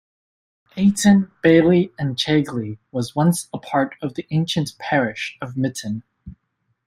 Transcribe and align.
Aighton, 0.77 1.29
Bailey 1.43 1.91
and 1.99 2.15
Chaigley 2.17 2.79
was 2.91 3.15
once 3.15 3.47
a 3.53 3.59
part 3.59 3.93
of 4.01 4.15
the 4.15 4.25
ancient 4.31 4.71
parish 4.79 5.37
of 5.43 5.55
Mitton. 5.55 6.01